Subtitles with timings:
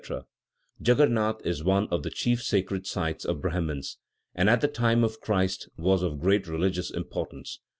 [0.81, 3.99] Djagguernat is one of the chief sacred cities of Brahmins,
[4.33, 7.59] and, at the time of Christ, was of great religious importance.